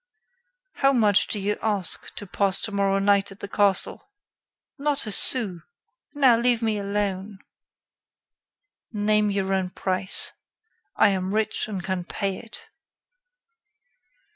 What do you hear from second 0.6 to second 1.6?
"How much do you